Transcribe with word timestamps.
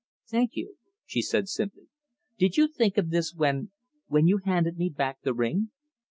"Thank 0.27 0.55
you," 0.55 0.77
she 1.05 1.21
said 1.21 1.47
simply. 1.47 1.83
"Did 2.39 2.57
you 2.57 2.67
think 2.67 2.97
of 2.97 3.11
this 3.11 3.35
when 3.35 3.69
when 4.07 4.25
you 4.25 4.39
handed 4.43 4.77
me 4.79 4.89
back 4.89 5.21
the 5.21 5.31
ring?" 5.35 5.69